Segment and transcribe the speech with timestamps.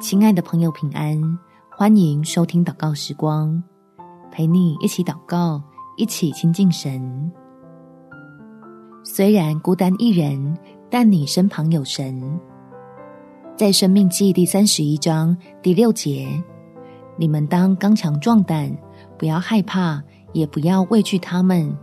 [0.00, 1.20] 亲爱的朋友，平安！
[1.68, 3.60] 欢迎收听祷告时光，
[4.30, 5.60] 陪你一起祷告，
[5.96, 7.32] 一起亲近神。
[9.02, 10.56] 虽然孤单一人，
[10.88, 12.38] 但你身旁有神。
[13.56, 16.28] 在生命记第三十一章第六节，
[17.16, 18.70] 你们当刚强壮胆，
[19.18, 20.00] 不要害怕，
[20.32, 21.76] 也不要畏惧他们，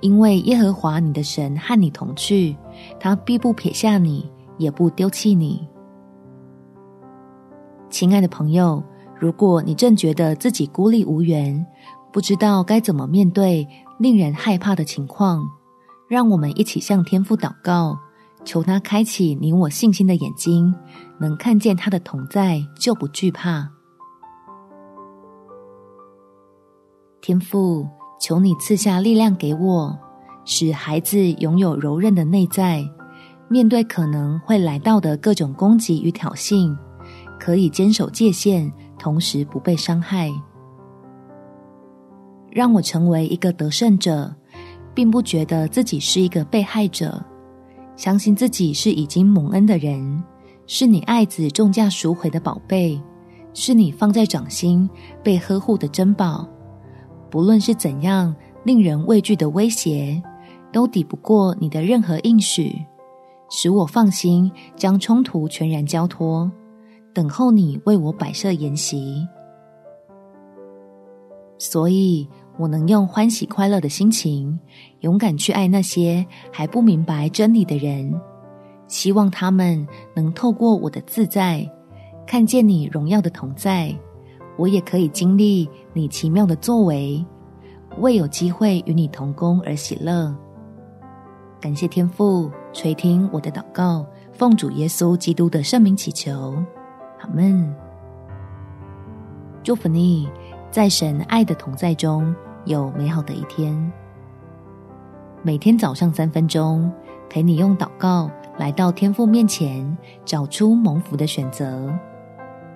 [0.00, 2.56] 因为耶和华你的神和你同去，
[2.98, 4.28] 他必不撇下你，
[4.58, 5.64] 也不丢弃你。
[8.00, 8.82] 亲爱的朋友，
[9.14, 11.66] 如果你正觉得自己孤立无援，
[12.10, 13.68] 不知道该怎么面对
[13.98, 15.46] 令人害怕的情况，
[16.08, 17.98] 让我们一起向天父祷告，
[18.42, 20.74] 求他开启你我信心的眼睛，
[21.20, 23.68] 能看见他的同在，就不惧怕。
[27.20, 27.86] 天父，
[28.18, 29.98] 求你赐下力量给我，
[30.46, 32.82] 使孩子拥有柔韧的内在，
[33.50, 36.74] 面对可能会来到的各种攻击与挑衅。
[37.40, 40.30] 可以坚守界限，同时不被伤害。
[42.50, 44.32] 让我成为一个得胜者，
[44.92, 47.24] 并不觉得自己是一个被害者。
[47.96, 50.22] 相信自己是已经蒙恩的人，
[50.66, 53.00] 是你爱子重价赎回的宝贝，
[53.54, 54.88] 是你放在掌心
[55.22, 56.46] 被呵护的珍宝。
[57.30, 60.22] 不论是怎样令人畏惧的威胁，
[60.72, 62.74] 都抵不过你的任何应许，
[63.48, 66.50] 使我放心将冲突全然交托。
[67.12, 69.26] 等候你为我摆设筵席，
[71.58, 74.58] 所以我能用欢喜快乐的心情，
[75.00, 78.12] 勇敢去爱那些还不明白真理的人。
[78.86, 81.68] 希望他们能透过我的自在，
[82.26, 83.94] 看见你荣耀的同在。
[84.56, 87.24] 我也可以经历你奇妙的作为，
[87.98, 90.34] 为有机会与你同工而喜乐。
[91.60, 96.54] 感谢天父垂听我的祷告，奉主耶稣基督的圣名祈求。
[97.22, 97.74] 阿门，
[99.62, 100.28] 祝福你，
[100.70, 103.92] 在神爱的同在中有美好的一天。
[105.42, 106.90] 每天早上三分钟，
[107.28, 111.92] 陪你用祷告来到天父面前，找出蒙福的选择。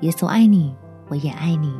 [0.00, 0.74] 耶稣爱你，
[1.08, 1.72] 我也爱你。